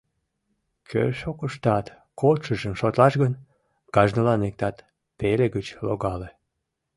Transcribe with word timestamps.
Кӧршӧкыштат 0.89 1.85
кодшыжым 2.21 2.73
шотлаш 2.79 3.13
гын, 3.21 3.33
кажнылан 3.95 4.41
иктат 4.49 4.75
пеле 5.17 5.47
гыч 5.55 5.67
логале. 5.85 6.29